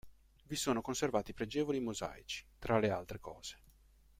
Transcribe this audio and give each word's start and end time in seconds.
Vi 0.47 0.55
sono 0.55 0.81
conservati 0.81 1.31
pregevoli 1.31 1.79
mosaici, 1.79 2.43
tra 2.57 2.79
le 2.79 2.89
altre 2.89 3.19
cose. 3.19 3.59